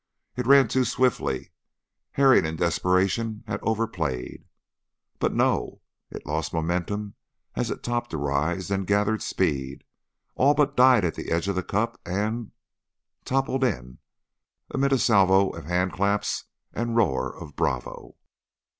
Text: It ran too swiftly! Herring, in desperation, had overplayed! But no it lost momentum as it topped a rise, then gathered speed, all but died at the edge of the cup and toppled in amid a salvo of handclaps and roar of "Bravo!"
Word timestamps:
It 0.35 0.47
ran 0.47 0.67
too 0.67 0.83
swiftly! 0.83 1.51
Herring, 2.13 2.43
in 2.43 2.55
desperation, 2.55 3.43
had 3.45 3.59
overplayed! 3.61 4.45
But 5.19 5.31
no 5.35 5.83
it 6.09 6.25
lost 6.25 6.55
momentum 6.55 7.13
as 7.53 7.69
it 7.69 7.83
topped 7.83 8.11
a 8.15 8.17
rise, 8.17 8.69
then 8.69 8.85
gathered 8.85 9.21
speed, 9.21 9.83
all 10.33 10.55
but 10.55 10.75
died 10.75 11.05
at 11.05 11.13
the 11.13 11.29
edge 11.31 11.47
of 11.47 11.53
the 11.53 11.61
cup 11.61 12.01
and 12.03 12.49
toppled 13.25 13.63
in 13.63 13.99
amid 14.71 14.91
a 14.91 14.97
salvo 14.97 15.49
of 15.51 15.65
handclaps 15.65 16.45
and 16.73 16.95
roar 16.95 17.31
of 17.39 17.55
"Bravo!" 17.55 18.15